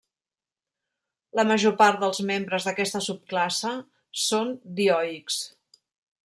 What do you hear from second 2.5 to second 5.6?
d'aquesta subclasse són dioics.